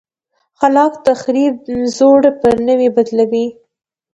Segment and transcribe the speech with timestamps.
[0.59, 1.55] خلاق تخریب
[1.97, 3.45] زوړ پر نوي بدلوي.